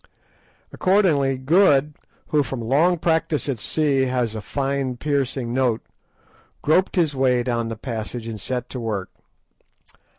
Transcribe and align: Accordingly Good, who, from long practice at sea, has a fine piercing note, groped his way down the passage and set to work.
Accordingly 0.73 1.37
Good, 1.37 1.93
who, 2.29 2.41
from 2.41 2.59
long 2.59 2.97
practice 2.97 3.47
at 3.47 3.59
sea, 3.59 4.05
has 4.05 4.33
a 4.33 4.41
fine 4.41 4.97
piercing 4.97 5.53
note, 5.53 5.81
groped 6.63 6.95
his 6.95 7.15
way 7.15 7.43
down 7.43 7.67
the 7.67 7.75
passage 7.77 8.25
and 8.25 8.41
set 8.41 8.67
to 8.69 8.79
work. 8.79 9.09